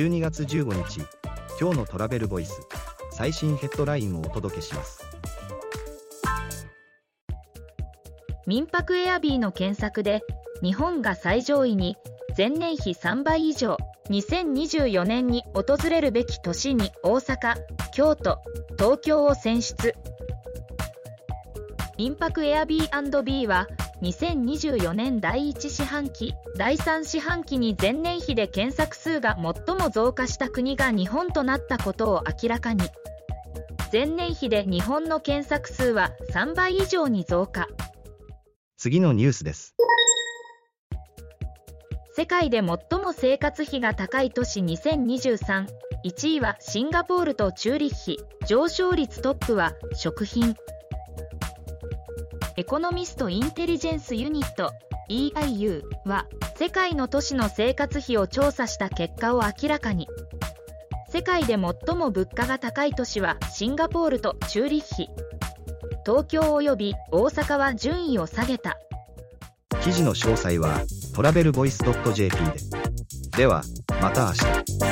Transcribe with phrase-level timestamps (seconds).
[0.00, 1.02] 12月15日
[1.60, 2.58] 今日のトラベルボイス
[3.12, 5.04] 最新ヘッドラインをお届けします。
[8.46, 10.22] 民泊エアビーの検索で
[10.62, 11.98] 日本が最上位に
[12.34, 13.76] 前年比3倍以上
[14.08, 17.56] 2024年に訪れるべき都市に大阪
[17.92, 18.38] 京都
[18.78, 19.94] 東京を選出。
[21.98, 23.66] 民泊エアビービーは
[24.02, 32.82] 2024年第1四半期第3四半期に前年比で検索数が最も増加した国が日本となったことを明らかに。
[33.92, 37.68] 前年比で日本の検索数は3倍以上に増加。
[38.78, 39.74] 次のニュースです。
[42.16, 42.66] 世界で最
[42.98, 45.66] も生活費が高い都市20231
[46.36, 48.18] 位はシンガポールとチューリッヒ。
[48.46, 50.56] 上昇率トップは食品
[52.60, 54.74] エコノミスト・インテリジェンス・ユニット
[55.08, 60.08] EIU は世界の都市の生活費を調査した結果を明らかに。
[61.08, 65.08] 世界で最も物価が高い都市はシンガポールとチューリッヒ。
[66.04, 68.76] 東京及び大阪は順位を下げた。
[69.82, 70.82] 記事の詳細は
[71.14, 71.82] トラベルボイス
[72.12, 73.38] .jp で。
[73.38, 73.62] では
[74.02, 74.89] また明日。